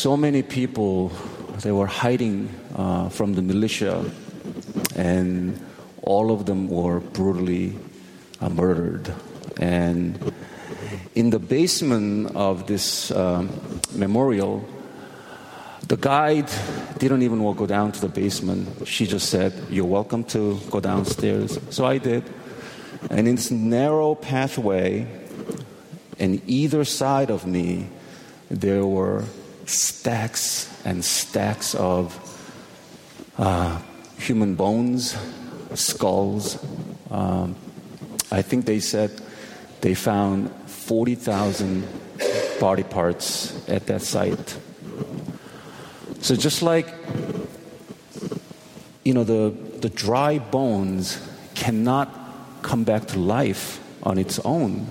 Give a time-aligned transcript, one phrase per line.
[0.00, 1.12] so many people
[1.60, 4.02] they were hiding uh, from the militia,
[4.96, 5.60] and
[6.00, 7.76] all of them were brutally
[8.40, 9.12] uh, murdered.
[9.58, 10.32] And
[11.14, 13.50] in the basement of this um,
[13.94, 14.64] memorial,
[15.86, 16.48] the guide
[16.96, 18.88] didn't even want go down to the basement.
[18.88, 21.58] She just said, You're welcome to go downstairs.
[21.68, 22.24] So I did.
[23.10, 25.06] And in this narrow pathway,
[26.18, 27.88] and either side of me,
[28.48, 29.24] there were
[29.70, 32.16] stacks and stacks of
[33.38, 33.80] uh,
[34.18, 35.16] human bones,
[35.74, 36.58] skulls.
[37.10, 37.54] Um,
[38.30, 39.10] I think they said
[39.80, 41.86] they found 40,000
[42.60, 44.58] body parts at that site.
[46.20, 46.86] So just like
[49.04, 51.18] you know the the dry bones
[51.54, 52.08] cannot
[52.62, 54.86] come back to life on its own.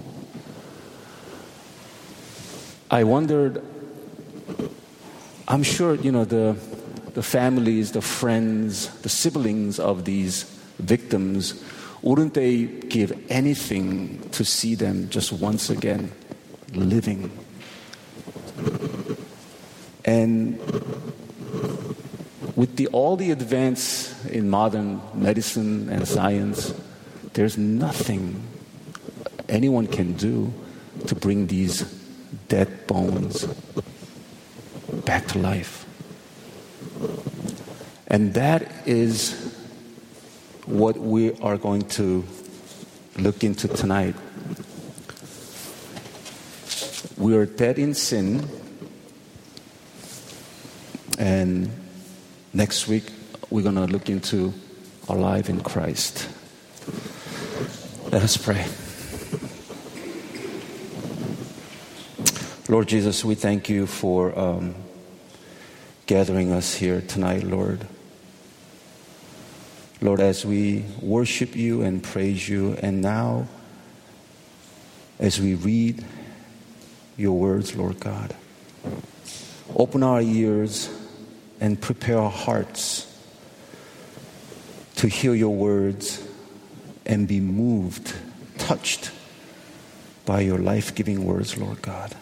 [2.89, 3.63] I wondered
[5.49, 6.55] I'm sure you know the
[7.13, 10.43] the families, the friends, the siblings of these
[10.77, 11.63] victims
[12.01, 16.11] wouldn't they give anything to see them just once again
[16.73, 17.29] living?
[20.05, 20.57] And
[22.55, 26.73] with the, all the advance in modern medicine and science,
[27.33, 28.47] there's nothing
[29.49, 30.53] anyone can do
[31.07, 31.81] to bring these
[32.47, 33.45] dead bones
[35.19, 35.85] back to life.
[38.07, 39.53] And that is
[40.65, 42.23] what we are going to
[43.17, 44.15] look into tonight.
[47.17, 48.47] We are dead in sin,
[51.17, 51.69] and
[52.53, 53.11] next week
[53.49, 54.53] we're going to look into
[55.09, 56.29] alive in Christ.
[58.09, 58.65] Let us pray.
[62.69, 64.75] Lord Jesus, we thank you for um,
[66.09, 67.85] gathering us here tonight, Lord.
[70.01, 73.47] Lord, as we worship you and praise you, and now
[75.19, 76.03] as we read
[77.15, 78.35] your words, Lord God,
[79.75, 80.89] open our ears
[81.61, 83.05] and prepare our hearts
[84.95, 86.27] to hear your words
[87.05, 88.15] and be moved,
[88.57, 89.11] touched
[90.25, 92.15] by your life giving words, Lord God.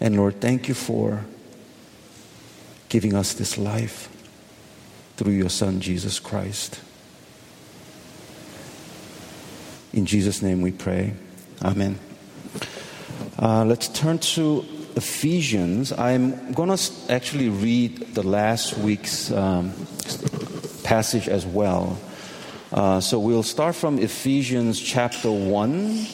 [0.00, 1.24] And Lord, thank you for
[2.90, 4.08] giving us this life
[5.16, 6.80] through your Son, Jesus Christ.
[9.92, 11.14] In Jesus' name we pray.
[11.62, 11.98] Amen.
[13.38, 14.64] Uh, let's turn to
[14.96, 15.92] Ephesians.
[15.92, 19.72] I'm going to actually read the last week's um,
[20.82, 21.96] passage as well.
[22.72, 26.06] Uh, so we'll start from Ephesians chapter 1,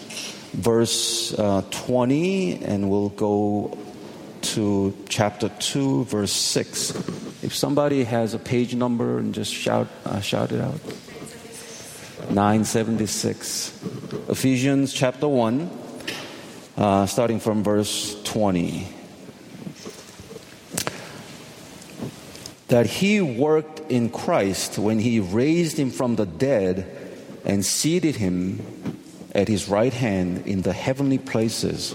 [0.52, 3.78] verse uh, 20, and we'll go
[4.54, 6.90] to chapter 2, verse 6.
[7.42, 10.80] If somebody has a page number and just shout, uh, shout it out.
[12.30, 13.72] 976.
[14.28, 15.70] Ephesians chapter 1,
[16.76, 18.88] uh, starting from verse 20.
[22.68, 26.86] That he worked in Christ when he raised him from the dead
[27.44, 28.60] and seated him
[29.34, 31.94] at his right hand in the heavenly places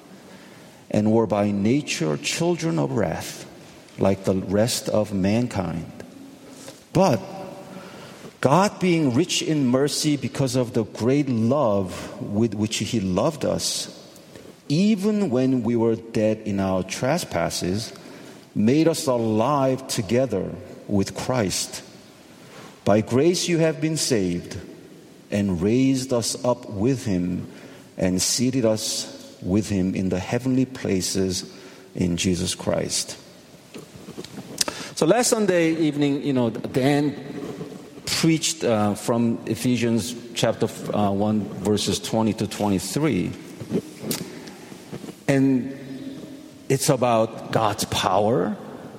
[0.91, 3.47] and were by nature children of wrath,
[3.97, 5.91] like the rest of mankind.
[6.93, 7.21] But
[8.41, 13.97] God, being rich in mercy because of the great love with which He loved us,
[14.67, 17.93] even when we were dead in our trespasses,
[18.53, 20.51] made us alive together
[20.87, 21.83] with Christ.
[22.83, 24.57] By grace you have been saved,
[25.29, 27.47] and raised us up with Him,
[27.95, 31.51] and seated us with him in the heavenly places
[31.95, 33.17] in Jesus Christ.
[34.95, 37.15] So last Sunday evening, you know, Dan
[38.05, 43.31] preached uh, from Ephesians chapter uh, 1, verses 20 to 23.
[45.27, 45.77] And
[46.69, 48.55] it's about God's power,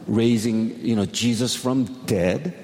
[0.07, 2.55] raising, you know, Jesus from dead.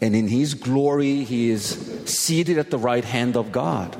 [0.00, 3.96] And in his glory, he is seated at the right hand of God.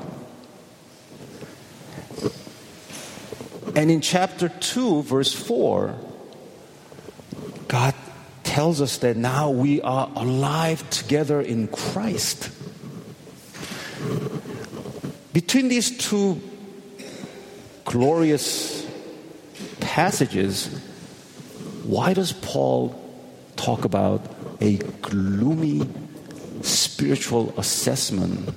[3.83, 5.93] And in chapter 2, verse 4,
[7.67, 7.93] God
[8.43, 12.49] tells us that now we are alive together in Christ.
[15.33, 16.39] Between these two
[17.83, 18.89] glorious
[19.81, 20.67] passages,
[21.83, 22.95] why does Paul
[23.57, 25.81] talk about a gloomy
[26.61, 28.47] spiritual assessment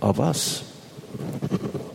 [0.00, 0.71] of us?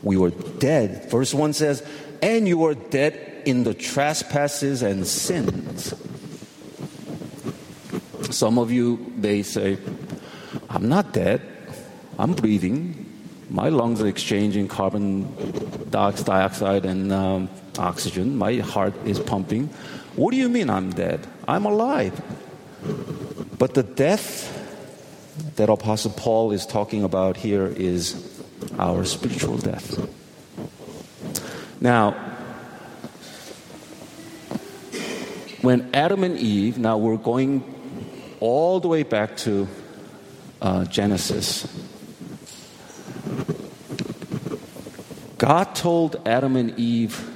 [0.08, 1.12] We were dead.
[1.12, 1.84] Verse 1 says,
[2.22, 5.94] and you were dead in the trespasses and sins.
[8.32, 9.78] Some of you, they say,
[10.70, 11.42] I'm not dead.
[12.18, 13.06] I'm breathing.
[13.50, 15.28] My lungs are exchanging carbon
[15.90, 18.38] dioxide and um, oxygen.
[18.38, 19.68] My heart is pumping.
[20.16, 21.28] What do you mean I'm dead?
[21.48, 22.20] I'm alive.
[23.58, 24.54] But the death
[25.58, 28.37] that Apostle Paul is talking about here is
[28.78, 29.98] our spiritual death.
[31.82, 32.12] Now,
[35.62, 37.64] when Adam and Eve, now we're going
[38.40, 39.68] all the way back to
[40.62, 41.68] uh, Genesis.
[45.38, 47.30] God told Adam and Eve,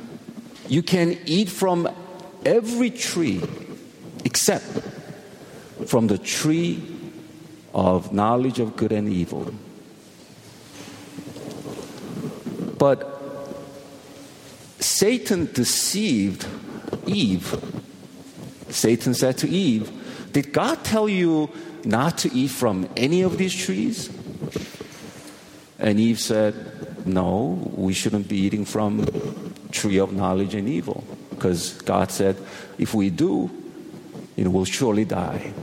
[0.67, 1.87] You can eat from
[2.45, 3.41] every tree
[4.25, 4.65] except
[5.85, 6.83] from the tree
[7.73, 9.53] of knowledge of good and evil.
[12.81, 13.07] But
[14.79, 16.47] Satan deceived
[17.05, 17.53] Eve.
[18.69, 19.91] Satan said to Eve,
[20.31, 21.51] Did God tell you
[21.85, 24.09] not to eat from any of these trees?
[25.77, 29.05] And Eve said, No, we shouldn't be eating from
[29.69, 31.03] tree of knowledge and evil.
[31.29, 32.35] Because God said,
[32.79, 33.51] if we do,
[34.35, 35.53] it will surely die.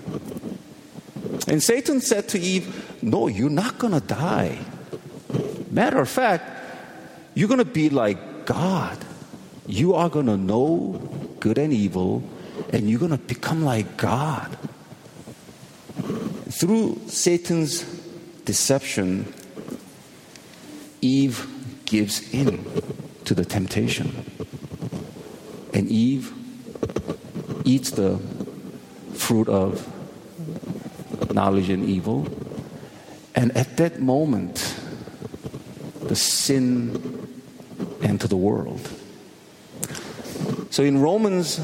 [1.49, 4.61] And Satan said to Eve, No, you're not going to die.
[5.69, 6.58] Matter of fact,
[7.39, 8.99] you're going to be like God.
[9.65, 11.01] You are going to know
[11.39, 12.25] good and evil,
[12.73, 14.59] and you're going to become like God.
[16.51, 17.85] Through Satan's
[18.45, 19.33] deception,
[21.01, 21.47] Eve
[21.85, 22.65] gives in
[23.25, 24.25] to the temptation.
[25.73, 26.35] And Eve
[27.65, 28.19] eats the
[29.15, 29.87] fruit of
[31.33, 32.27] knowledge and evil.
[33.37, 34.75] And at that moment,
[36.01, 37.18] the sin
[38.19, 38.81] into the world.
[40.71, 41.61] So in Romans,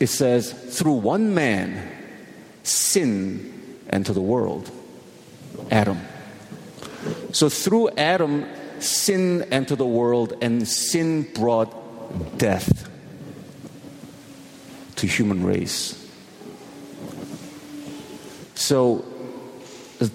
[0.00, 1.88] it says, through one man,
[2.64, 4.68] sin entered the world
[5.70, 6.00] Adam.
[7.30, 8.44] So through Adam,
[8.80, 11.70] sin entered the world, and sin brought
[12.36, 12.90] death
[14.96, 15.94] to human race.
[18.56, 19.04] So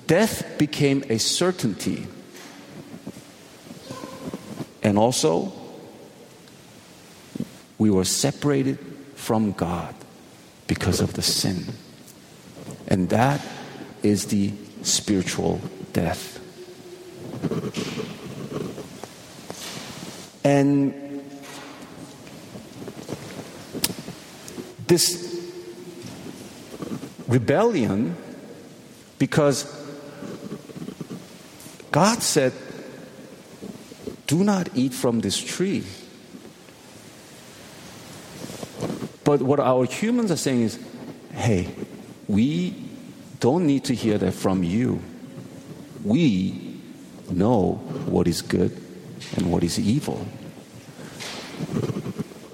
[0.08, 2.06] death became a certainty
[4.92, 5.54] and also,
[7.78, 8.78] we were separated
[9.16, 9.96] from God
[10.68, 11.64] because of the sin.
[12.90, 13.40] And that
[14.04, 14.52] is the
[14.82, 15.62] spiritual
[15.94, 16.40] death.
[20.44, 21.24] And
[24.88, 25.42] this
[27.30, 28.18] rebellion,
[29.20, 29.74] because
[31.94, 32.52] God said,
[34.32, 35.84] do not eat from this tree.
[39.26, 40.80] But what our humans are saying is,
[41.34, 41.68] hey,
[42.30, 42.74] we
[43.42, 45.02] don't need to hear that from you.
[46.06, 46.80] We
[47.30, 47.74] know
[48.06, 48.72] what is good
[49.36, 50.26] and what is evil.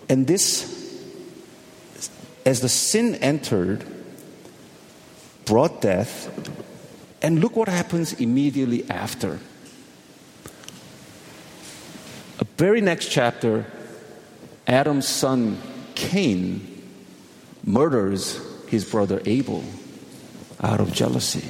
[0.09, 0.65] And this,
[2.43, 3.85] as the sin entered,
[5.45, 6.25] brought death.
[7.21, 9.39] And look what happens immediately after.
[12.57, 13.67] Very next chapter,
[14.65, 15.61] Adam's son
[15.93, 16.81] Cain
[17.63, 19.63] murders his brother Abel
[20.59, 21.47] out of jealousy.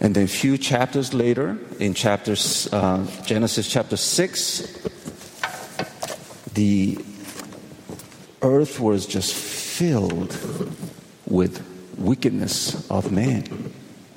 [0.00, 4.88] And then a few chapters later, in chapters, uh, Genesis chapter 6,
[6.54, 6.98] the
[8.40, 10.34] earth was just filled
[11.26, 11.62] with
[11.98, 13.70] wickedness of man.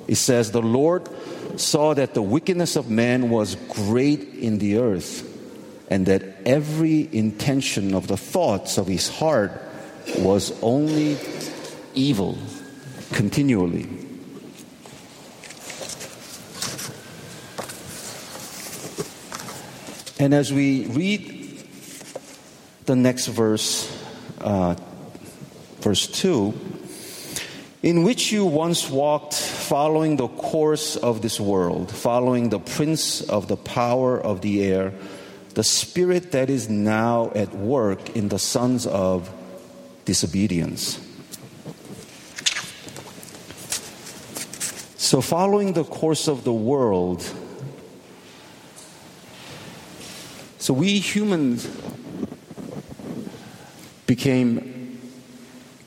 [0.08, 1.10] It says, The Lord
[1.56, 5.28] saw that the wickedness of man was great in the earth,
[5.90, 9.52] and that every intention of the thoughts of his heart
[10.18, 11.18] was only
[11.94, 12.38] evil
[13.12, 13.88] continually.
[20.18, 21.64] And as we read
[22.86, 23.90] the next verse,
[24.40, 24.76] uh,
[25.80, 26.54] verse 2,
[27.82, 33.48] in which you once walked following the course of this world, following the prince of
[33.48, 34.94] the power of the air,
[35.54, 39.30] the spirit that is now at work in the sons of
[40.04, 40.98] disobedience.
[44.96, 47.22] So, following the course of the world,
[50.62, 51.68] So we humans
[54.06, 55.00] became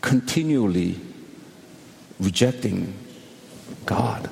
[0.02, 1.00] continually
[2.20, 2.94] rejecting
[3.86, 4.30] God.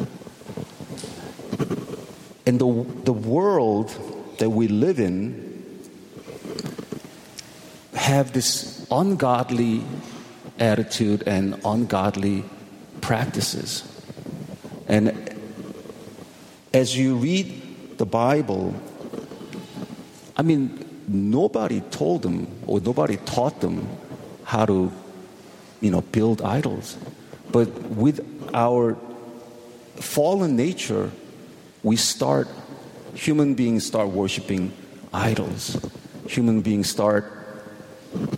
[2.46, 3.96] And the, the world
[4.40, 5.52] that we live in
[7.94, 9.82] have this ungodly
[10.60, 12.44] attitude and ungodly
[13.02, 13.84] practices.
[14.88, 15.38] And
[16.74, 18.76] as you read the Bible,
[20.36, 23.88] I mean, nobody told them or nobody taught them
[24.44, 24.92] how to,
[25.80, 26.98] you know, build idols.
[27.54, 28.20] But with
[28.54, 28.98] our
[29.96, 31.12] fallen nature,
[31.84, 32.48] we start,
[33.14, 34.74] human beings start worshiping
[35.14, 35.78] idols.
[36.28, 37.32] Human beings start,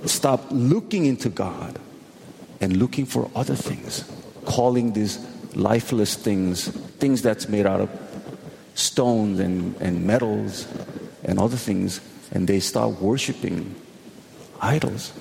[0.05, 1.79] stop looking into God
[2.59, 4.03] and looking for other things,
[4.43, 5.17] calling these
[5.55, 6.67] lifeless things,
[6.99, 7.89] things that's made out of
[8.73, 10.67] stones and, and metals
[11.23, 13.75] and other things, and they start worshiping
[14.59, 15.13] idols.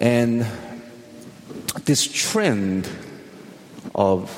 [0.00, 0.44] And
[1.88, 2.86] this trend
[3.94, 4.28] of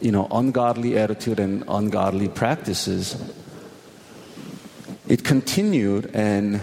[0.00, 3.20] you know ungodly attitude and ungodly practices
[5.08, 6.60] it continued and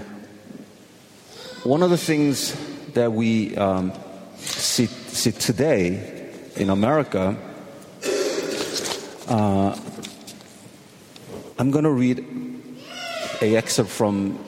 [1.66, 2.56] one of the things
[2.94, 3.92] that we um,
[4.38, 7.36] see, see, today in america
[9.28, 9.78] uh,
[11.60, 12.26] I'm going to read
[13.42, 14.40] a excerpt from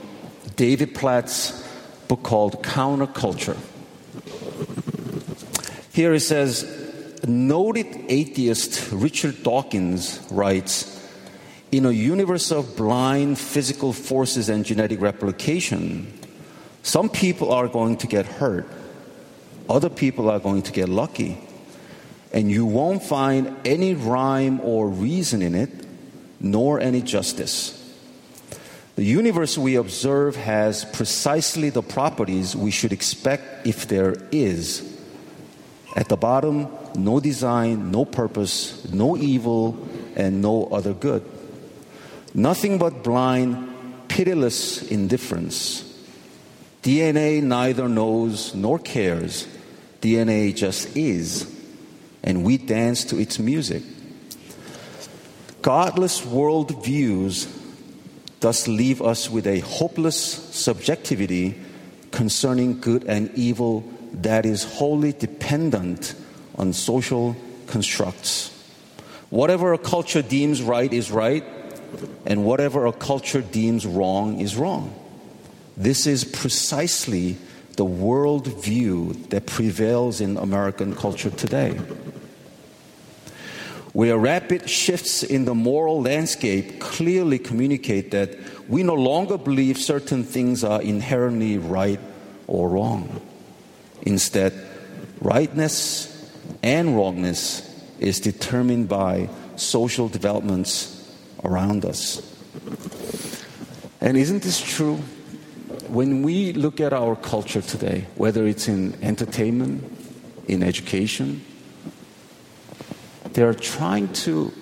[0.56, 1.68] David Platt's
[2.08, 3.58] book called Counterculture.
[6.00, 6.64] Here it says,
[7.28, 10.98] noted atheist Richard Dawkins writes,
[11.74, 16.08] in a universe of blind physical forces and genetic replication,
[16.84, 18.66] some people are going to get hurt,
[19.70, 21.38] other people are going to get lucky,
[22.32, 25.70] and you won't find any rhyme or reason in it
[26.40, 27.76] nor any justice.
[28.96, 34.96] The universe we observe has precisely the properties we should expect if there is.
[35.96, 41.24] At the bottom, no design, no purpose, no evil, and no other good.
[42.34, 45.84] Nothing but blind, pitiless indifference.
[46.84, 49.48] DNA neither knows nor cares.
[50.02, 51.54] DNA just is,
[52.24, 53.84] and we dance to its music.
[55.62, 57.56] Godless worldviews
[58.40, 60.18] thus leave us with a hopeless
[60.56, 61.60] subjectivity
[62.12, 66.16] concerning good and evil that is wholly dependent
[66.56, 67.36] on social
[67.68, 68.56] constructs.
[69.30, 71.44] Whatever a culture deems right is right,
[72.26, 74.94] and whatever a culture deems wrong is wrong.
[75.78, 77.38] This is precisely
[77.78, 81.80] the worldview that prevails in American culture today
[83.94, 88.38] where rapid shifts in the moral landscape clearly communicate that
[88.70, 92.00] we no longer believe certain things are inherently right
[92.48, 93.22] or wrong.
[94.04, 94.54] Instead,
[95.22, 96.08] rightness
[96.64, 97.66] and wrongness
[98.00, 100.96] is determined by social developments
[101.44, 102.22] around us.
[104.02, 104.98] And isn't this true?
[105.90, 109.84] When we look at our culture today, whether it's in entertainment,
[110.48, 111.44] in education,
[113.34, 114.54] they're trying to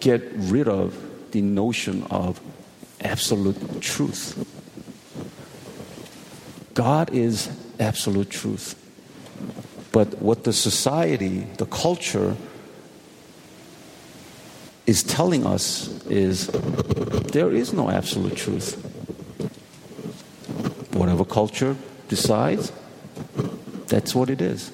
[0.00, 0.94] get rid of
[1.32, 2.40] the notion of
[3.00, 4.36] absolute truth.
[6.74, 8.74] God is absolute truth.
[9.92, 12.36] But what the society, the culture,
[14.86, 16.46] is telling us is
[17.32, 18.74] there is no absolute truth.
[20.92, 21.76] Whatever culture
[22.08, 22.72] decides,
[23.88, 24.70] that's what it is.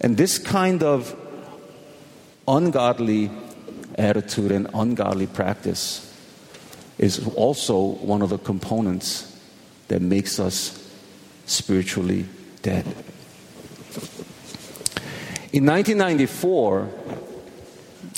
[0.00, 1.14] And this kind of
[2.46, 3.30] ungodly
[3.96, 6.04] attitude and ungodly practice
[6.98, 9.36] is also one of the components
[9.88, 10.87] that makes us
[11.48, 12.26] spiritually
[12.62, 12.84] dead.
[15.52, 16.88] In 1994,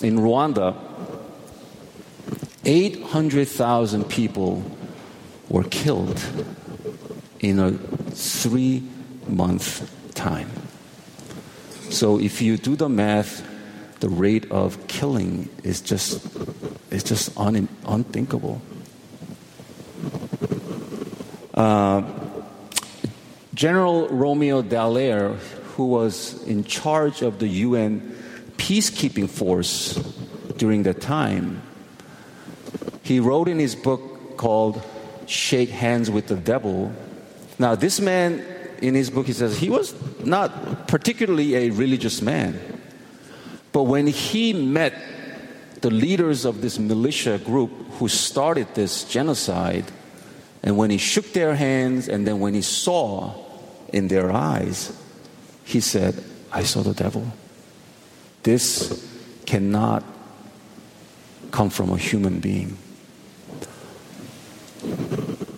[0.03, 0.77] in Rwanda,
[2.65, 4.65] 800,000 people
[5.49, 6.23] were killed
[7.41, 8.83] in a three
[9.29, 10.51] month time.
[11.91, 13.47] So if you do the math,
[14.01, 16.27] the rate of killing is just
[16.91, 18.61] is just un, unthinkable.
[21.55, 22.03] Uh,
[23.61, 25.35] General Romeo Dallaire,
[25.77, 28.01] who was in charge of the UN
[28.57, 29.97] peacekeeping force
[30.57, 31.61] during that time,
[33.03, 34.83] he wrote in his book called
[35.27, 36.91] Shake Hands with the Devil.
[37.59, 38.43] Now, this man,
[38.81, 42.59] in his book, he says he was not particularly a religious man.
[43.73, 44.95] But when he met
[45.83, 49.85] the leaders of this militia group who started this genocide,
[50.63, 53.50] and when he shook their hands, and then when he saw
[53.93, 54.97] in their eyes,
[55.65, 57.27] he said, I saw the devil.
[58.43, 59.07] This
[59.47, 60.05] cannot
[61.51, 62.77] come from a human being.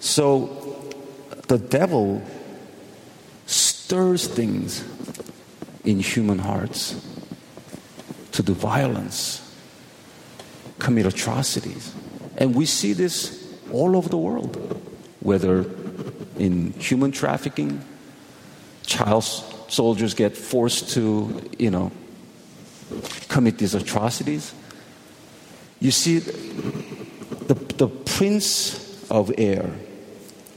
[0.00, 0.92] So
[1.48, 2.22] the devil
[3.46, 4.84] stirs things
[5.84, 7.00] in human hearts
[8.32, 9.40] to do violence,
[10.78, 11.94] commit atrocities.
[12.36, 13.38] And we see this
[13.70, 14.56] all over the world,
[15.20, 15.66] whether
[16.38, 17.84] in human trafficking,
[18.86, 19.24] child
[19.68, 21.90] soldiers get forced to, you know,
[23.28, 24.52] commit these atrocities.
[25.80, 29.70] You see, the, the prince of air,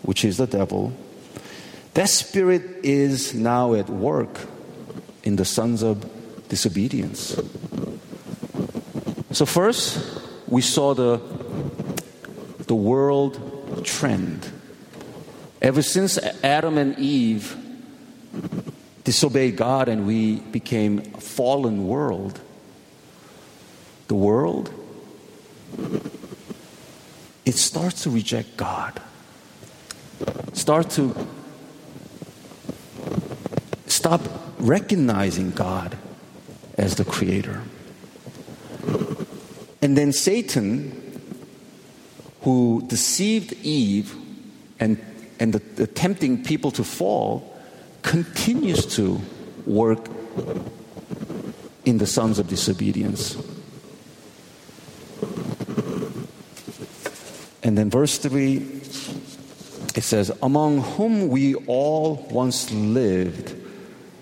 [0.03, 0.93] which is the devil,
[1.93, 4.37] that spirit is now at work
[5.23, 6.05] in the sons of
[6.49, 7.39] disobedience.
[9.31, 11.19] So, first, we saw the,
[12.67, 14.51] the world trend.
[15.61, 17.57] Ever since Adam and Eve
[19.05, 22.41] disobeyed God and we became a fallen world,
[24.07, 24.73] the world,
[27.45, 28.99] it starts to reject God.
[30.53, 31.15] Start to
[33.85, 34.21] stop
[34.59, 35.97] recognizing God
[36.77, 37.61] as the creator.
[39.81, 41.21] And then Satan,
[42.41, 44.15] who deceived Eve
[44.79, 44.99] and,
[45.39, 47.54] and the, the tempting people to fall,
[48.05, 49.19] continues to
[49.65, 50.07] work
[51.85, 53.35] in the sons of disobedience.
[57.63, 58.57] And then verse 3,
[59.95, 63.55] it says, Among whom we all once lived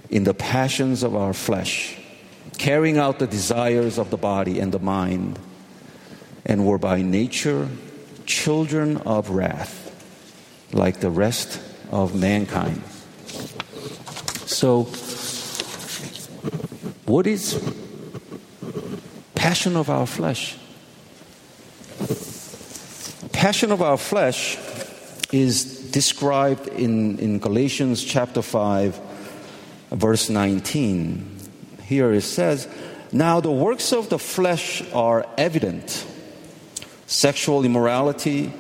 [0.10, 1.98] in the passions of our flesh,
[2.58, 5.38] carrying out the desires of the body and the mind,
[6.46, 7.68] and were by nature
[8.26, 9.92] children of wrath,
[10.72, 11.60] like the rest
[11.92, 12.82] of mankind.
[14.54, 14.84] So,
[17.06, 17.60] what is
[19.34, 20.56] passion of our flesh?
[23.32, 24.60] Passion of our flesh
[25.32, 29.02] is described in, in Galatians chapter 5,
[29.90, 31.40] verse 19.
[31.86, 32.68] Here it says,
[33.12, 36.06] Now the works of the flesh are evident
[37.08, 38.54] sexual immorality,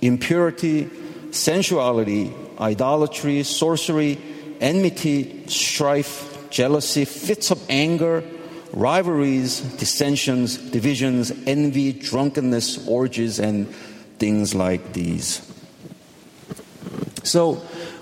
[0.00, 0.90] impurity,
[1.30, 4.18] sensuality, idolatry, sorcery
[4.62, 8.24] enmity, strife, jealousy, fits of anger,
[8.72, 13.68] rivalries, dissensions, divisions, envy, drunkenness, orgies, and
[14.18, 15.46] things like these.
[17.24, 17.54] So,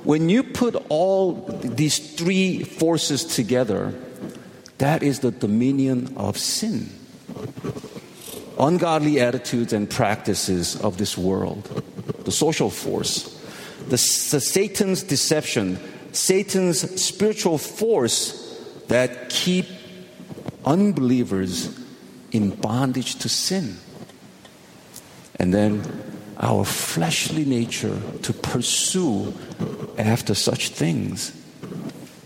[0.05, 3.95] when you put all these three forces together,
[4.79, 6.89] that is the dominion of sin.
[8.59, 11.65] Ungodly attitudes and practices of this world,
[12.25, 13.25] the social force,
[13.85, 13.99] the, the
[14.41, 15.79] Satan's deception,
[16.13, 19.67] Satan's spiritual force that keep
[20.65, 21.79] unbelievers
[22.33, 23.77] in bondage to sin.
[25.39, 25.83] And then
[26.39, 29.35] our fleshly nature to pursue
[29.99, 31.33] after such things.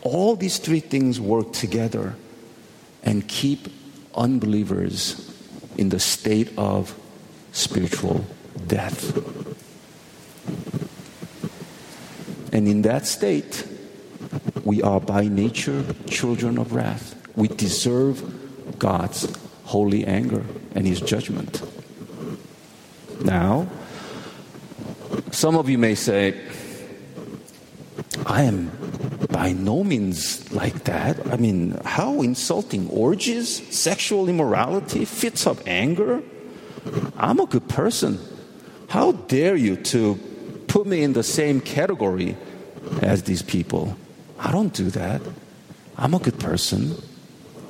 [0.03, 2.15] All these three things work together
[3.03, 3.69] and keep
[4.15, 5.31] unbelievers
[5.77, 6.95] in the state of
[7.53, 8.25] spiritual
[8.67, 9.17] death.
[12.53, 13.67] And in that state,
[14.65, 17.15] we are by nature children of wrath.
[17.37, 19.31] We deserve God's
[19.65, 21.63] holy anger and his judgment.
[23.23, 23.69] Now,
[25.31, 26.41] some of you may say,
[28.27, 28.71] I am
[29.31, 31.27] by no means like that.
[31.33, 32.89] I mean, how insulting.
[32.89, 36.23] Orgies, sexual immorality, fits of anger.
[37.17, 38.19] I'm a good person.
[38.89, 40.17] How dare you to
[40.69, 42.37] put me in the same category
[43.03, 43.97] as these people?
[44.45, 45.23] I don't do that.
[45.97, 46.95] I'm a good person.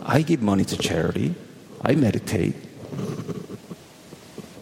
[0.02, 1.36] I give money to charity.
[1.80, 2.56] I meditate.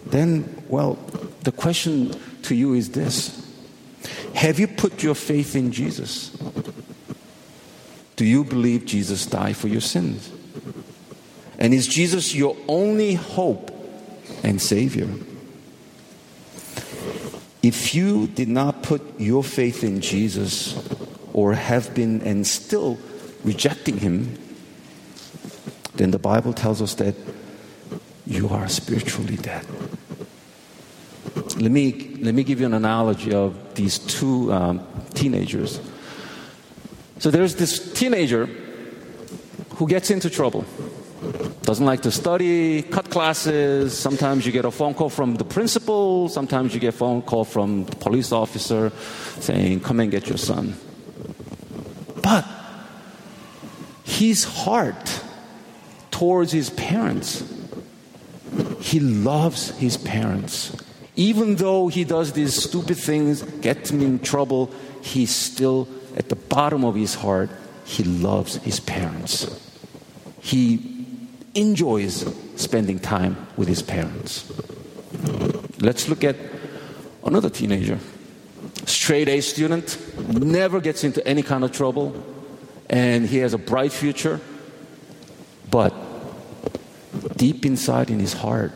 [0.04, 0.98] Then, well,
[1.44, 3.50] the question to you is this
[4.34, 6.36] Have you put your faith in Jesus?
[8.16, 10.30] Do you believe Jesus died for your sins?
[11.58, 13.70] And is Jesus your only hope
[14.42, 15.08] and Savior?
[17.62, 20.74] If you did not put your faith in Jesus
[21.32, 22.98] or have been and still
[23.44, 24.38] rejecting Him,
[25.94, 27.14] then the Bible tells us that
[28.26, 29.66] you are spiritually dead.
[31.56, 35.80] Let me, let me give you an analogy of these two um, teenagers.
[37.18, 38.46] So there's this teenager
[39.76, 40.64] who gets into trouble.
[41.62, 43.96] Doesn't like to study, cut classes.
[43.96, 46.28] Sometimes you get a phone call from the principal.
[46.28, 48.90] Sometimes you get a phone call from the police officer
[49.38, 50.74] saying, Come and get your son.
[52.20, 52.44] But
[54.22, 55.20] his heart
[56.12, 57.42] towards his parents,
[58.78, 60.76] he loves his parents.
[61.16, 66.36] Even though he does these stupid things, gets him in trouble, he's still at the
[66.36, 67.50] bottom of his heart,
[67.84, 69.50] he loves his parents.
[70.40, 71.04] He
[71.56, 74.46] enjoys spending time with his parents.
[75.80, 76.36] Let's look at
[77.24, 77.98] another teenager.
[78.86, 82.14] Straight A student, never gets into any kind of trouble,
[82.92, 84.38] and he has a bright future.
[85.70, 85.94] But
[87.36, 88.72] deep inside in his heart,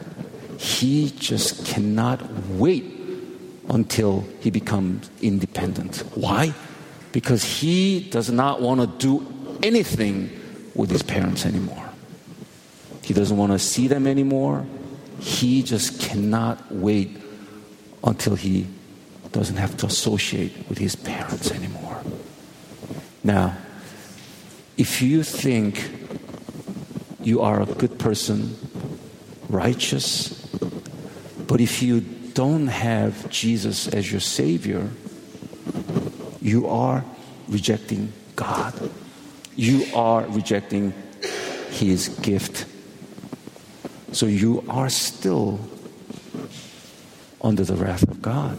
[0.58, 2.84] he just cannot wait
[3.68, 5.98] until he becomes independent.
[6.14, 6.54] Why?
[7.12, 10.30] Because he does not want to do anything
[10.74, 11.90] with his parents anymore.
[13.02, 14.66] He doesn't want to see them anymore.
[15.20, 17.16] He just cannot wait
[18.02, 18.66] until he
[19.32, 22.00] doesn't have to associate with his parents anymore.
[23.22, 23.56] Now,
[24.76, 25.90] if you think
[27.20, 28.56] you are a good person,
[29.48, 30.46] righteous,
[31.46, 34.90] but if you don't have Jesus as your Savior,
[36.40, 37.04] you are
[37.48, 38.90] rejecting God.
[39.54, 40.92] You are rejecting
[41.70, 42.66] His gift.
[44.12, 45.58] So you are still
[47.40, 48.58] under the wrath of God.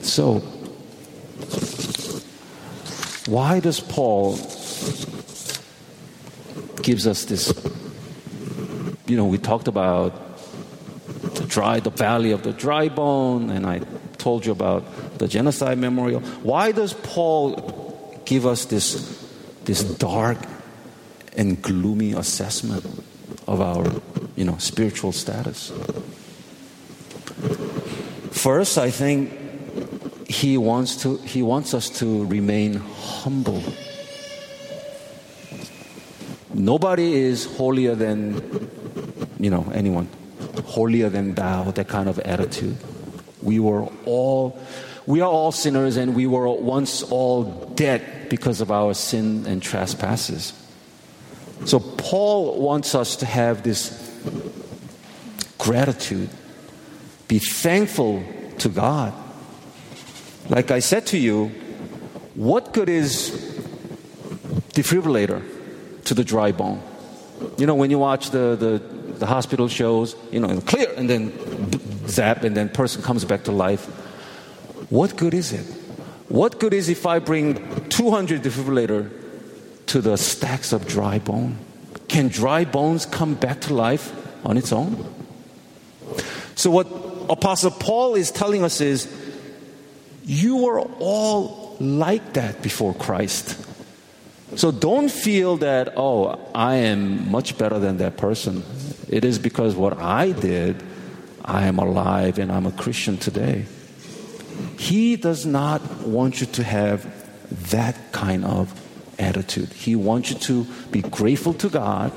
[0.00, 0.42] So,
[3.26, 4.36] why does Paul
[6.82, 7.52] gives us this
[9.06, 10.12] you know we talked about
[11.34, 13.80] the dry the valley of the dry bone and I
[14.22, 16.20] told you about the genocide memorial.
[16.42, 18.94] Why does Paul give us this
[19.64, 20.38] this dark
[21.36, 22.84] and gloomy assessment
[23.46, 23.86] of our
[24.36, 25.72] you know spiritual status?
[28.30, 29.41] First i think
[30.32, 33.62] he wants to he wants us to remain humble.
[36.54, 38.70] Nobody is holier than
[39.38, 40.08] you know anyone.
[40.64, 42.76] Holier than thou that kind of attitude.
[43.42, 44.58] We were all
[45.06, 49.62] we are all sinners and we were once all dead because of our sin and
[49.62, 50.54] trespasses.
[51.64, 53.92] So, Paul wants us to have this
[55.58, 56.28] gratitude,
[57.28, 58.24] be thankful
[58.58, 59.12] to God.
[60.52, 61.48] Like I said to you,
[62.34, 63.30] what good is
[64.74, 65.42] defibrillator
[66.04, 66.82] to the dry bone?
[67.56, 68.82] You know, when you watch the, the,
[69.18, 71.32] the hospital shows, you know, clear, and then
[72.06, 73.86] zap, and then person comes back to life.
[74.90, 75.64] What good is it?
[76.28, 79.10] What good is if I bring 200 defibrillator
[79.86, 81.56] to the stacks of dry bone.
[82.08, 84.12] Can dry bones come back to life
[84.44, 85.14] on its own?
[86.56, 86.88] So, what
[87.30, 89.08] Apostle Paul is telling us is
[90.24, 93.58] you were all like that before Christ.
[94.56, 98.62] So, don't feel that, oh, I am much better than that person.
[99.08, 100.82] It is because what I did,
[101.42, 103.64] I am alive and I'm a Christian today.
[104.78, 107.06] He does not want you to have
[107.70, 108.78] that kind of
[109.18, 109.72] attitude.
[109.72, 112.12] He wants you to be grateful to God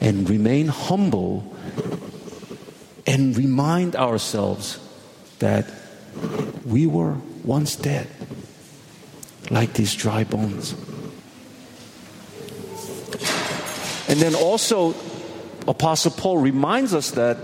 [0.00, 1.56] and remain humble
[3.06, 4.78] and remind ourselves
[5.38, 5.66] that
[6.70, 8.06] we were once dead,
[9.50, 10.72] like these dry bones.
[14.08, 14.94] And then also,
[15.66, 17.38] Apostle Paul reminds us that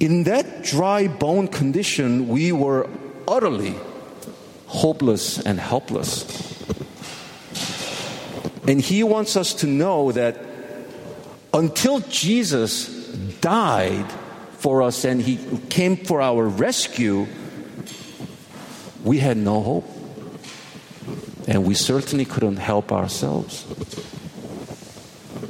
[0.00, 2.88] in that dry bone condition, we were
[3.28, 3.74] utterly
[4.66, 6.24] hopeless and helpless.
[8.68, 10.38] And he wants us to know that
[11.54, 12.88] until Jesus
[13.40, 14.10] died
[14.58, 17.26] for us and he came for our rescue,
[19.06, 19.88] we had no hope.
[21.48, 23.64] And we certainly couldn't help ourselves.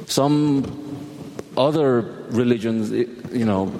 [0.05, 0.63] Some
[1.57, 3.73] other religions, you know,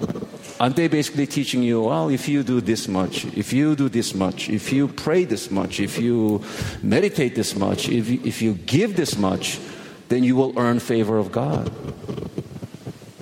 [0.60, 4.16] aren't they basically teaching you, well, if you do this much, if you do this
[4.16, 6.42] much, if you pray this much, if you
[6.82, 9.60] meditate this much, if you, if you give this much,
[10.10, 11.72] then you will earn favor of God?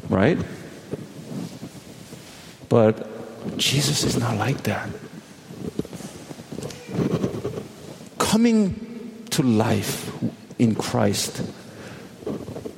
[0.07, 0.37] Right?
[2.69, 4.87] But Jesus is not like that.
[8.35, 10.11] Coming to life
[10.59, 11.41] in Christ,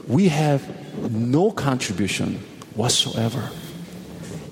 [0.08, 0.62] we have
[1.12, 2.36] no contribution
[2.76, 3.50] whatsoever.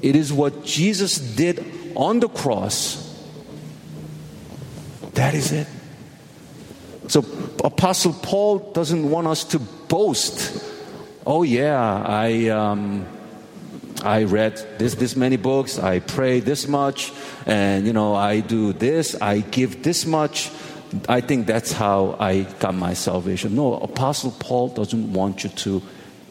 [0.01, 1.63] It is what Jesus did
[1.95, 3.23] on the cross.
[5.13, 5.67] That is it.
[7.07, 7.19] So,
[7.63, 10.59] Apostle Paul doesn't want us to boast.
[11.23, 13.05] Oh, yeah, I, um,
[14.01, 17.13] I read this, this many books, I pray this much,
[17.45, 20.49] and, you know, I do this, I give this much.
[21.09, 23.55] I think that's how I got my salvation.
[23.55, 25.81] No, Apostle Paul doesn't want you to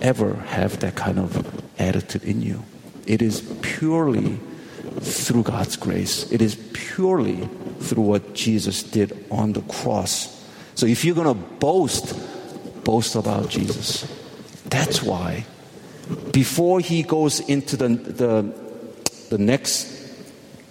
[0.00, 2.62] ever have that kind of attitude in you.
[3.06, 4.38] It is purely
[5.00, 6.30] through God's grace.
[6.30, 7.48] It is purely
[7.80, 10.30] through what Jesus did on the cross.
[10.74, 12.14] So if you're going to boast,
[12.84, 14.06] boast about Jesus.
[14.66, 15.46] That's why.
[16.32, 18.54] Before he goes into the, the,
[19.30, 19.86] the next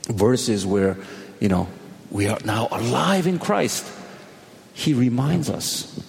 [0.07, 0.97] verses where,
[1.39, 1.67] you know,
[2.13, 3.91] we are now alive in Christ,
[4.73, 5.99] he reminds us,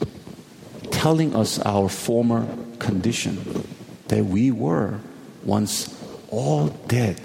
[0.90, 2.47] telling us our former
[2.79, 3.67] condition,
[4.09, 5.01] that we were
[5.45, 5.99] once
[6.31, 7.21] all dead.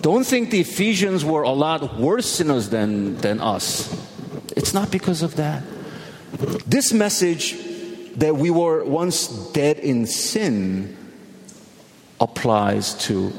[0.00, 3.92] Don't think the Ephesians were a lot worse sinners than, than us.
[4.56, 5.64] It's not because of that.
[6.66, 7.56] This message
[8.16, 10.96] that we were once dead in sin
[12.20, 13.32] applies to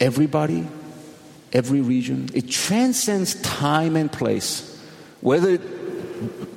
[0.00, 0.66] everybody,
[1.52, 2.28] every region.
[2.34, 4.72] It transcends time and place.
[5.20, 5.52] Whether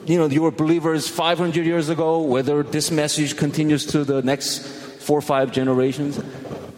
[0.05, 4.65] you know you were believers 500 years ago, whether this message continues to the next
[4.99, 6.19] four or five generations,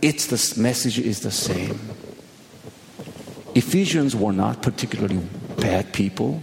[0.02, 1.80] it's the message is the same.
[3.54, 5.19] Ephesians were not particularly
[5.58, 6.41] bad people.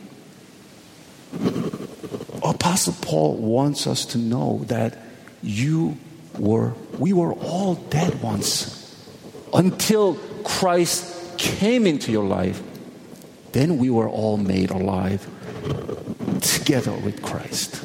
[2.43, 4.99] Apostle Paul wants us to know that
[5.43, 5.97] you
[6.39, 8.75] were, we were all dead once
[9.55, 12.63] until Christ came into your life.
[13.53, 15.27] Then we were all made alive
[16.43, 17.85] together with Christ.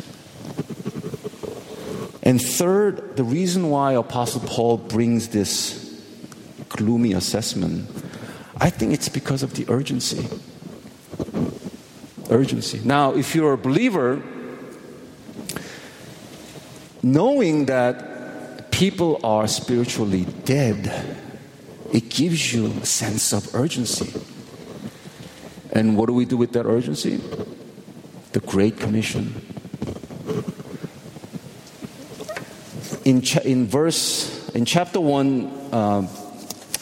[2.21, 6.01] And third, the reason why Apostle Paul brings this
[6.69, 7.89] gloomy assessment,
[8.57, 10.27] I think it's because of the urgency.
[12.29, 12.81] Urgency.
[12.83, 14.21] Now, if you're a believer,
[17.01, 21.22] knowing that people are spiritually dead,
[21.93, 24.19] it gives you a sense of urgency.
[25.71, 27.21] And what do we do with that urgency?
[28.31, 29.45] The Great Commission.
[33.05, 36.01] In, cha- in verse in chapter 1 uh,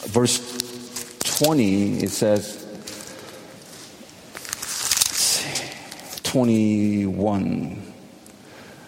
[0.06, 0.38] verse
[1.38, 2.58] 20 it says
[6.22, 7.92] 21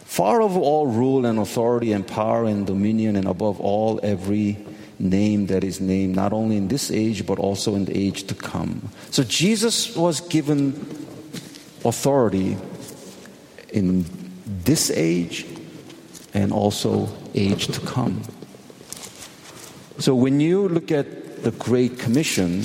[0.04, 4.64] far over all rule and authority and power and dominion and above all every
[4.98, 8.34] name that is named not only in this age but also in the age to
[8.34, 10.72] come so jesus was given
[11.84, 12.56] authority
[13.72, 14.04] in
[14.64, 15.46] this age
[16.32, 18.22] and also age to come.
[19.98, 22.62] So when you look at the Great Commission,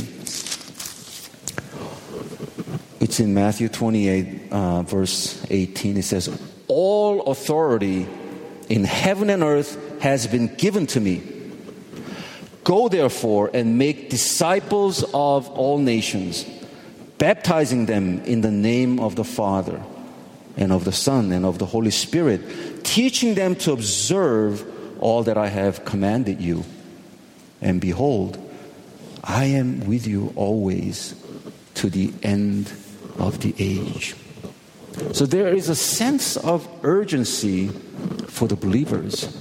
[3.00, 5.98] it's in Matthew 28, uh, verse 18.
[5.98, 6.30] It says,
[6.68, 8.08] All authority
[8.70, 11.22] in heaven and earth has been given to me.
[12.70, 16.46] Go therefore and make disciples of all nations,
[17.18, 19.82] baptizing them in the name of the Father
[20.56, 24.64] and of the Son and of the Holy Spirit, teaching them to observe
[25.02, 26.64] all that I have commanded you.
[27.60, 28.38] And behold,
[29.24, 31.16] I am with you always
[31.74, 32.72] to the end
[33.18, 34.14] of the age.
[35.14, 37.70] So there is a sense of urgency
[38.28, 39.39] for the believers.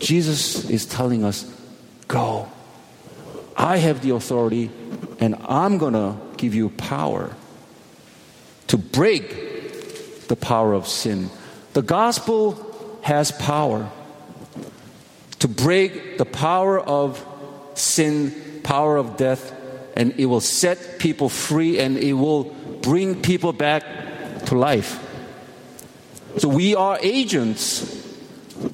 [0.00, 1.44] Jesus is telling us,
[2.08, 2.48] Go.
[3.56, 4.70] I have the authority,
[5.20, 7.30] and I'm going to give you power
[8.68, 11.30] to break the power of sin.
[11.74, 13.90] The gospel has power
[15.40, 17.24] to break the power of
[17.74, 19.52] sin, power of death,
[19.96, 22.44] and it will set people free and it will
[22.82, 23.84] bring people back
[24.46, 25.06] to life.
[26.38, 27.99] So we are agents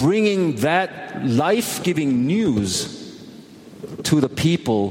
[0.06, 3.20] bringing that life giving news
[4.04, 4.90] to the people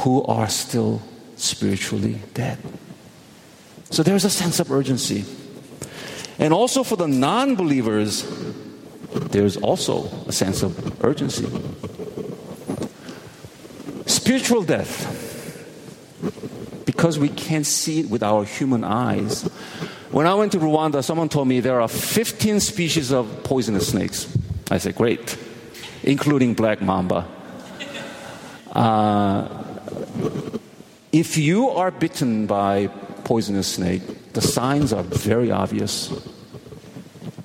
[0.00, 1.02] who are still
[1.36, 2.56] spiritually dead.
[3.90, 5.26] So there's a sense of urgency.
[6.38, 8.24] And also for the non believers,
[9.12, 11.44] there's also a sense of urgency.
[14.06, 15.04] Spiritual death,
[16.86, 19.46] because we can't see it with our human eyes.
[20.10, 24.26] When I went to Rwanda, someone told me there are 15 species of poisonous snakes.
[24.70, 25.36] I said, great,
[26.02, 27.28] including black mamba.
[28.72, 29.48] Uh,
[31.12, 32.86] if you are bitten by
[33.24, 36.10] poisonous snake, the signs are very obvious.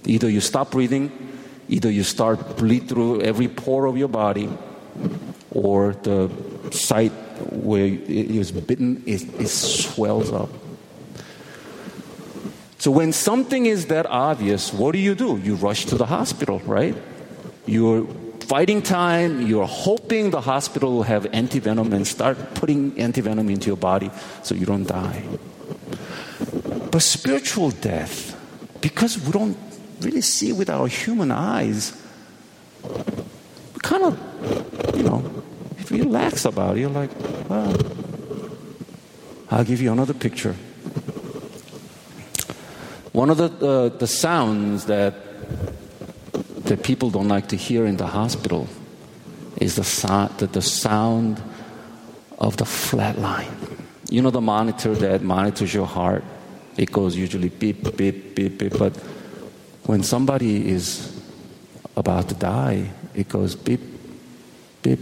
[0.05, 1.11] Either you stop breathing,
[1.67, 4.49] either you start bleed through every pore of your body,
[5.51, 6.31] or the
[6.71, 7.11] site
[7.51, 10.49] where it was bitten it, it swells up.
[12.83, 15.39] So when something is that obvious, what do you do?
[15.39, 16.93] You rush to the hospital, right?
[17.65, 18.05] You're
[18.41, 23.77] fighting time, you're hoping the hospital will have antivenom and start putting antivenom into your
[23.77, 25.23] body so you don't die.
[26.91, 28.35] But spiritual death,
[28.81, 29.57] because we don't
[30.01, 31.95] really see with our human eyes,
[32.83, 34.19] we kind of,
[34.93, 35.23] you know,
[35.77, 36.81] if you relax about it.
[36.81, 37.11] You're like,
[37.47, 37.77] well,
[39.49, 40.57] I'll give you another picture.
[43.13, 45.13] One of the, uh, the sounds that,
[46.65, 48.67] that people don't like to hear in the hospital
[49.57, 51.41] is the, so- the, the sound
[52.39, 53.55] of the flat line.
[54.09, 56.23] You know the monitor that monitors your heart?
[56.75, 58.77] It goes usually beep, beep, beep, beep.
[58.79, 58.97] But
[59.85, 61.21] when somebody is
[61.95, 63.81] about to die, it goes beep,
[64.81, 64.99] beep,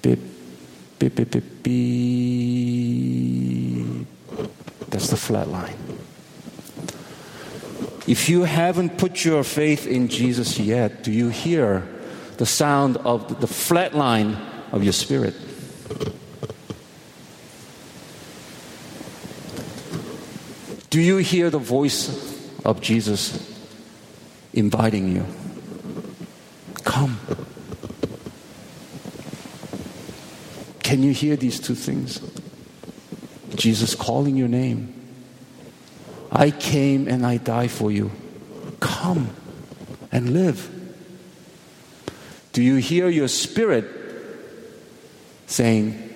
[0.00, 0.18] beep,
[0.98, 2.06] beep, beep, beep, beep.
[4.88, 5.76] That's the flat line.
[8.06, 11.86] If you haven't put your faith in Jesus yet, do you hear
[12.36, 14.36] the sound of the flat line
[14.72, 15.34] of your spirit?
[20.90, 22.10] Do you hear the voice
[22.64, 23.50] of Jesus
[24.52, 25.24] inviting you?
[26.84, 27.18] Come.
[30.82, 32.20] Can you hear these two things?
[33.54, 35.01] Jesus calling your name.
[36.32, 38.10] I came and I die for you.
[38.80, 39.28] Come
[40.10, 40.70] and live.
[42.52, 43.84] Do you hear your spirit
[45.46, 46.10] saying,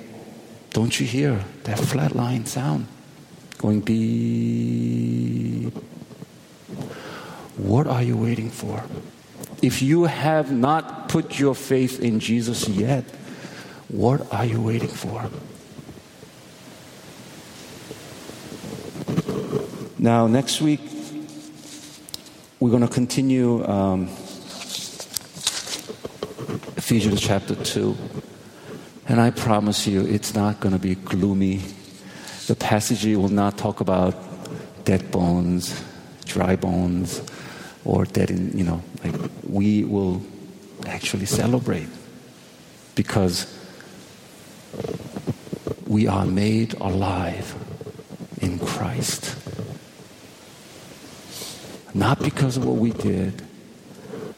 [0.71, 2.89] Don't you hear that flat line sound
[3.59, 5.75] going beep?
[7.57, 8.83] What are you waiting for?
[9.63, 13.05] If you have not put your faith in Jesus yet,
[13.89, 15.31] what are you waiting for?
[20.07, 20.83] Now, next week,
[22.61, 24.05] we're going to continue um,
[26.77, 27.97] Ephesians chapter 2.
[29.09, 31.61] And I promise you, it's not going to be gloomy.
[32.47, 34.15] The passage will not talk about
[34.85, 35.75] dead bones,
[36.25, 37.21] dry bones,
[37.85, 40.23] or dead in, you know, like we will
[40.87, 41.89] actually celebrate
[42.95, 43.53] because
[45.85, 47.57] we are made alive
[48.41, 49.46] in Christ.
[51.97, 53.41] Not because of what we did,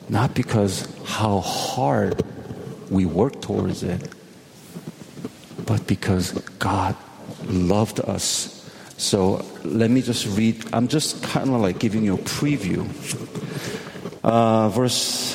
[0.08, 2.22] not because how hard
[2.88, 4.08] we worked towards it,
[5.66, 6.94] but because God
[7.46, 8.54] loved us.
[8.96, 10.66] So let me just read.
[10.72, 12.86] I'm just kind of like giving you a preview.
[14.22, 15.34] Uh, verse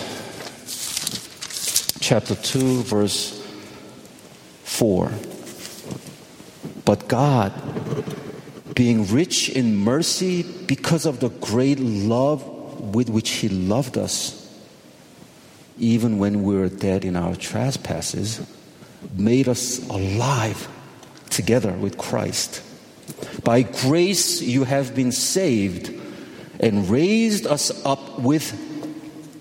[1.99, 3.45] chapter 2, verse
[4.63, 5.11] 4.
[6.85, 7.51] But God,
[8.75, 12.43] being rich in mercy because of the great love
[12.95, 14.39] with which He loved us,
[15.77, 18.41] even when we were dead in our trespasses,
[19.15, 20.67] made us alive
[21.29, 22.63] together with Christ.
[23.43, 25.93] By grace you have been saved
[26.59, 28.49] and raised us up with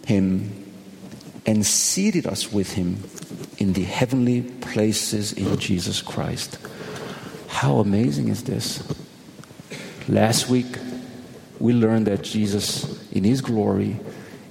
[0.05, 0.67] Him
[1.47, 3.03] and seated us with Him
[3.57, 6.59] in the heavenly places in Jesus Christ.
[7.49, 8.83] How amazing is this?
[10.09, 10.67] Last week,
[11.63, 14.01] we learn that Jesus, in His glory,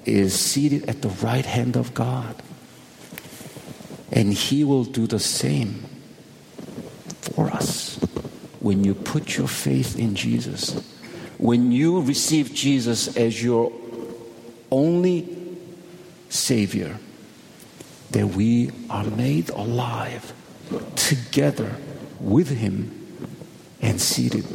[0.06, 2.42] is seated at the right hand of God.
[4.14, 5.84] And He will do the same
[7.20, 7.98] for us
[8.62, 10.72] when you put your faith in Jesus.
[11.38, 13.74] When you receive Jesus as your
[14.72, 15.28] only
[16.30, 16.98] Savior,
[18.12, 20.32] that we are made alive
[20.96, 21.76] together
[22.22, 22.90] with Him
[23.82, 24.46] and seated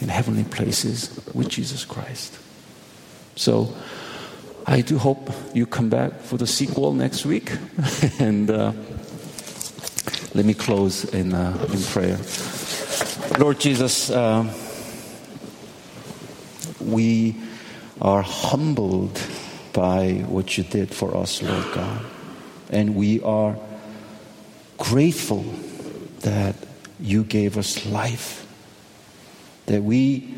[0.00, 2.38] in heavenly places with Jesus Christ.
[3.36, 3.74] So
[4.66, 7.52] I do hope you come back for the sequel next week.
[8.18, 8.72] and uh,
[10.34, 12.18] let me close in, uh, in prayer.
[13.38, 14.52] Lord Jesus, uh,
[16.80, 17.36] we
[18.00, 19.20] are humbled
[19.72, 22.04] by what you did for us, Lord God.
[22.70, 23.56] And we are
[24.76, 25.44] grateful
[26.20, 26.56] that
[27.00, 28.46] you gave us life,
[29.68, 30.34] that we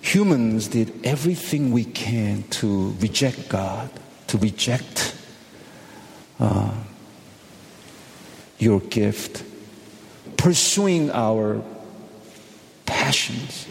[0.00, 3.90] humans did everything we can to reject God,
[4.28, 5.16] to reject
[6.38, 6.74] uh,
[8.58, 9.42] your gift,
[10.36, 11.62] pursuing our
[12.84, 13.66] passions,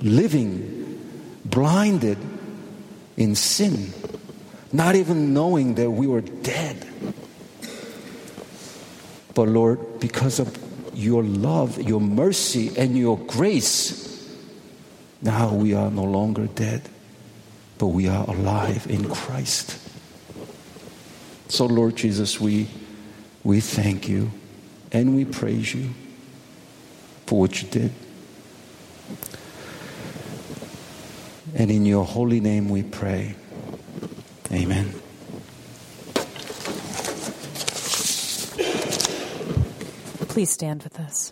[0.00, 1.00] living
[1.44, 2.18] blinded
[3.16, 3.92] in sin,
[4.72, 6.86] not even knowing that we were dead.
[9.34, 10.61] But Lord, because of
[10.94, 14.08] your love, your mercy, and your grace,
[15.20, 16.82] now we are no longer dead,
[17.78, 19.78] but we are alive in Christ.
[21.48, 22.68] So, Lord Jesus, we,
[23.44, 24.30] we thank you
[24.90, 25.90] and we praise you
[27.26, 27.92] for what you did.
[31.54, 33.34] And in your holy name we pray.
[34.50, 35.01] Amen.
[40.32, 41.30] Please stand with us.